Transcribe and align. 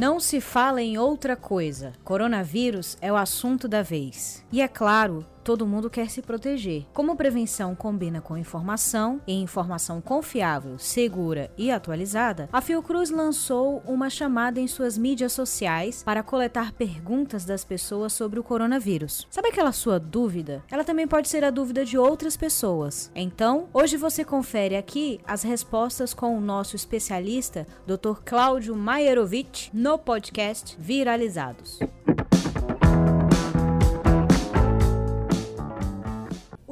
Não 0.00 0.18
se 0.18 0.40
fala 0.40 0.80
em 0.80 0.96
outra 0.96 1.36
coisa. 1.36 1.92
Coronavírus 2.02 2.96
é 3.02 3.12
o 3.12 3.16
assunto 3.16 3.68
da 3.68 3.82
vez. 3.82 4.42
E 4.50 4.62
é 4.62 4.66
claro, 4.66 5.26
todo 5.42 5.66
mundo 5.66 5.90
quer 5.90 6.10
se 6.10 6.22
proteger. 6.22 6.86
Como 6.92 7.16
prevenção 7.16 7.74
combina 7.74 8.20
com 8.20 8.36
informação 8.36 9.20
e 9.26 9.34
informação 9.34 10.00
confiável, 10.00 10.78
segura 10.78 11.50
e 11.56 11.70
atualizada, 11.70 12.48
a 12.52 12.60
Fiocruz 12.60 13.10
lançou 13.10 13.82
uma 13.86 14.10
chamada 14.10 14.60
em 14.60 14.66
suas 14.66 14.96
mídias 14.96 15.32
sociais 15.32 16.02
para 16.02 16.22
coletar 16.22 16.72
perguntas 16.72 17.44
das 17.44 17.64
pessoas 17.64 18.12
sobre 18.12 18.38
o 18.38 18.44
coronavírus. 18.44 19.26
Sabe 19.30 19.48
aquela 19.48 19.72
sua 19.72 19.98
dúvida? 19.98 20.62
Ela 20.70 20.84
também 20.84 21.06
pode 21.06 21.28
ser 21.28 21.44
a 21.44 21.50
dúvida 21.50 21.84
de 21.84 21.98
outras 21.98 22.36
pessoas. 22.36 23.10
Então, 23.14 23.68
hoje 23.72 23.96
você 23.96 24.24
confere 24.24 24.76
aqui 24.76 25.20
as 25.26 25.42
respostas 25.42 26.14
com 26.14 26.36
o 26.36 26.40
nosso 26.40 26.76
especialista, 26.76 27.66
Dr. 27.86 28.20
Cláudio 28.24 28.74
Maierovitch, 28.74 29.68
no 29.72 29.98
podcast 29.98 30.76
Viralizados. 30.78 31.78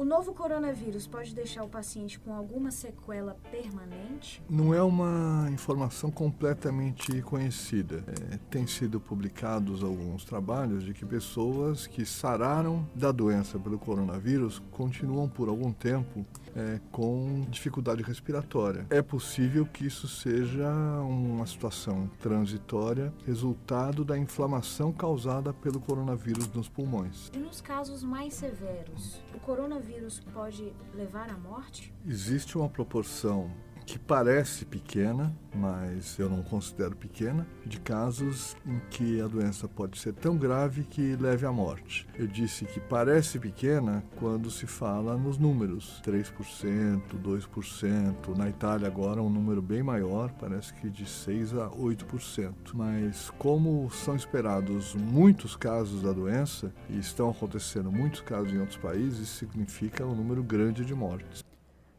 Novo 0.09 0.33
coronavírus 0.33 1.05
pode 1.05 1.35
deixar 1.35 1.63
o 1.63 1.69
paciente 1.69 2.19
com 2.19 2.33
alguma 2.33 2.71
sequela 2.71 3.37
permanente? 3.51 4.41
Não 4.49 4.73
é 4.73 4.81
uma 4.81 5.47
informação 5.51 6.09
completamente 6.09 7.21
conhecida. 7.21 8.03
É, 8.31 8.37
tem 8.49 8.65
sido 8.65 8.99
publicados 8.99 9.83
alguns 9.83 10.25
trabalhos 10.25 10.83
de 10.83 10.95
que 10.95 11.05
pessoas 11.05 11.85
que 11.85 12.03
sararam 12.07 12.89
da 12.95 13.11
doença 13.11 13.59
pelo 13.59 13.77
coronavírus 13.77 14.59
continuam 14.71 15.29
por 15.29 15.47
algum 15.47 15.71
tempo 15.71 16.25
é, 16.55 16.79
com 16.91 17.45
dificuldade 17.47 18.01
respiratória. 18.01 18.87
É 18.89 19.03
possível 19.03 19.63
que 19.63 19.85
isso 19.85 20.07
seja 20.07 20.71
uma 21.01 21.45
situação 21.45 22.09
transitória, 22.19 23.13
resultado 23.27 24.03
da 24.03 24.17
inflamação 24.17 24.91
causada 24.91 25.53
pelo 25.53 25.79
coronavírus 25.79 26.51
nos 26.51 26.67
pulmões. 26.67 27.29
E 27.31 27.37
nos 27.37 27.61
casos 27.61 28.01
mais 28.01 28.33
severos, 28.33 29.21
o 29.35 29.39
coronavírus 29.39 29.98
pode 30.33 30.73
levar 30.93 31.29
à 31.29 31.37
morte? 31.37 31.93
Existe 32.05 32.57
uma 32.57 32.69
proporção 32.69 33.51
que 33.89 33.97
parece 33.97 34.65
pequena, 34.65 35.35
mas 35.51 36.19
eu 36.19 36.29
não 36.29 36.43
considero 36.43 36.95
pequena, 36.95 37.47
de 37.65 37.79
casos 37.79 38.55
em 38.63 38.79
que 38.91 39.19
a 39.19 39.27
doença 39.27 39.67
pode 39.67 39.97
ser 39.97 40.13
tão 40.13 40.37
grave 40.37 40.83
que 40.83 41.15
leve 41.15 41.43
à 41.43 41.51
morte. 41.51 42.07
Eu 42.13 42.27
disse 42.27 42.65
que 42.65 42.79
parece 42.79 43.39
pequena 43.39 44.03
quando 44.17 44.51
se 44.51 44.67
fala 44.67 45.17
nos 45.17 45.39
números, 45.39 45.99
3%, 46.05 47.01
2%. 47.19 48.37
Na 48.37 48.47
Itália 48.47 48.85
agora 48.85 49.23
um 49.23 49.29
número 49.29 49.59
bem 49.59 49.81
maior, 49.81 50.31
parece 50.33 50.71
que 50.75 50.87
de 50.87 51.07
6 51.07 51.55
a 51.55 51.67
8%. 51.71 52.53
Mas 52.75 53.31
como 53.39 53.89
são 53.89 54.15
esperados 54.15 54.93
muitos 54.93 55.55
casos 55.55 56.03
da 56.03 56.13
doença 56.13 56.71
e 56.91 56.99
estão 56.99 57.31
acontecendo 57.31 57.91
muitos 57.91 58.21
casos 58.21 58.53
em 58.53 58.59
outros 58.59 58.77
países, 58.77 59.29
significa 59.29 60.05
um 60.05 60.13
número 60.13 60.43
grande 60.43 60.85
de 60.85 60.93
mortes. 60.93 61.43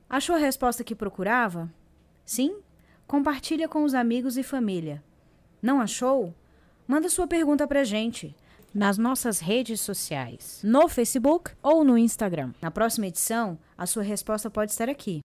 Achou 0.08 0.36
a 0.36 0.38
resposta 0.38 0.82
que 0.82 0.94
procurava? 0.94 1.68
Sim? 2.30 2.60
Compartilha 3.08 3.68
com 3.68 3.82
os 3.82 3.92
amigos 3.92 4.36
e 4.36 4.44
família. 4.44 5.02
Não 5.60 5.80
achou? 5.80 6.32
Manda 6.86 7.08
sua 7.08 7.26
pergunta 7.26 7.66
pra 7.66 7.82
gente 7.82 8.36
nas 8.72 8.96
nossas 8.96 9.40
redes 9.40 9.80
sociais, 9.80 10.60
no 10.62 10.88
Facebook 10.88 11.50
ou 11.60 11.82
no 11.82 11.98
Instagram. 11.98 12.52
Na 12.62 12.70
próxima 12.70 13.08
edição, 13.08 13.58
a 13.76 13.84
sua 13.84 14.04
resposta 14.04 14.48
pode 14.48 14.70
estar 14.70 14.88
aqui. 14.88 15.18